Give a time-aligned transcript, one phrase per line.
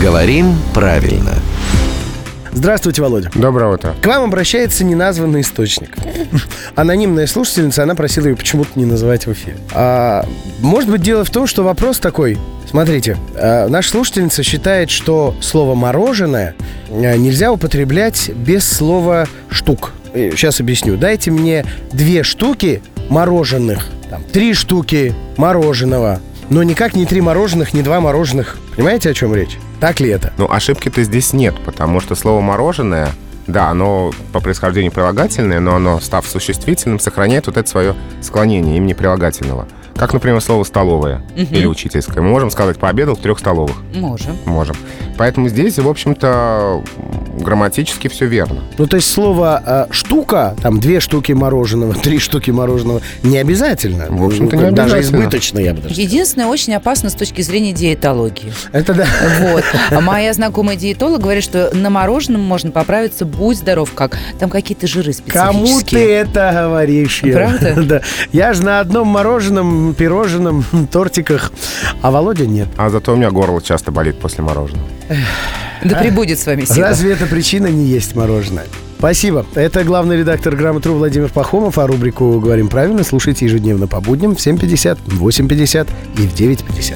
[0.00, 1.32] Говорим правильно.
[2.52, 3.30] Здравствуйте, Володя.
[3.34, 3.94] Доброе утро.
[4.00, 5.96] К вам обращается неназванный источник.
[6.76, 9.56] Анонимная слушательница, она просила ее почему-то не называть в эфире.
[9.72, 10.24] А,
[10.60, 12.38] может быть, дело в том, что вопрос такой.
[12.68, 16.54] Смотрите, а, наша слушательница считает, что слово «мороженое»
[16.90, 19.92] а, нельзя употреблять без слова «штук».
[20.14, 20.96] Сейчас объясню.
[20.96, 26.20] Дайте мне две штуки мороженых, там, три штуки мороженого,
[26.50, 28.58] но никак не три мороженых, не два мороженых.
[28.76, 29.58] Понимаете, о чем речь?
[29.80, 30.32] Так ли это?
[30.38, 33.10] Ну, ошибки-то здесь нет, потому что слово «мороженое»
[33.46, 38.94] Да, оно по происхождению прилагательное, но оно, став существительным, сохраняет вот это свое склонение имени
[38.94, 39.68] прилагательного.
[39.96, 41.54] Как, например, слово «столовая» Мгм.
[41.54, 42.22] или «учительская».
[42.22, 43.76] Мы можем сказать «пообедал в трех столовых».
[43.94, 44.36] Можем.
[44.44, 44.76] Можем.
[45.16, 46.82] Поэтому здесь, в общем-то,
[47.38, 48.62] грамматически все верно.
[48.78, 54.06] Ну, то есть слово а, «штука», там две штуки мороженого, три штуки мороженого, не обязательно.
[54.08, 55.18] В общем-то, не Даже обязательно.
[55.18, 56.00] избыточно, я бы даже.
[56.00, 58.52] Единственное, очень опасно с точки зрения диетологии.
[58.72, 59.06] Это да.
[59.40, 59.64] Вот.
[59.90, 64.18] А моя знакомая диетолог говорит, что на мороженом можно поправиться, будь здоров, как.
[64.38, 66.08] Там какие-то жиры Кому ты специфические.
[66.10, 67.20] это говоришь?
[67.22, 67.48] Ира?
[67.58, 67.74] Правда?
[67.84, 68.00] Да.
[68.32, 71.52] Я же на одном мороженом, пирожном, тортиках,
[72.02, 72.68] а Володя нет.
[72.76, 74.86] А зато у меня горло часто болит после мороженого.
[75.84, 76.88] Да прибудет с вами сила.
[76.88, 78.66] Разве эта причина не есть мороженое?
[78.98, 79.44] Спасибо.
[79.54, 81.78] Это главный редактор «Грамотру» Владимир Пахомов.
[81.78, 86.94] А рубрику «Говорим правильно» слушайте ежедневно по будням в 7.50, в 8.50 и в 9.50.